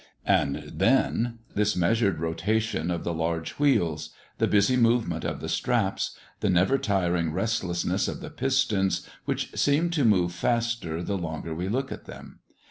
And 0.25 0.63
then 0.73 1.37
this 1.53 1.75
measured 1.75 2.17
rotation 2.17 2.89
of 2.89 3.03
the 3.03 3.13
large 3.13 3.51
wheels; 3.59 4.09
the 4.39 4.47
busy 4.47 4.75
movement 4.75 5.23
of 5.23 5.41
the 5.41 5.47
straps; 5.47 6.17
the 6.39 6.49
never 6.49 6.79
tiring 6.79 7.33
restlessness 7.33 8.07
of 8.07 8.19
the 8.19 8.31
pistons, 8.31 9.07
which 9.25 9.55
seem 9.55 9.91
to 9.91 10.03
move 10.03 10.33
faster 10.33 11.03
the 11.03 11.19
longer 11.19 11.53
we 11.53 11.69
look 11.69 11.91
at 11.91 12.05
them. 12.05 12.39